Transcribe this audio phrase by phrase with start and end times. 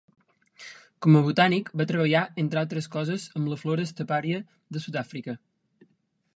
[1.05, 4.43] Com a botànic va treballar entre altres coses, amb la flora estepària
[4.75, 5.41] de Sud-àfrica.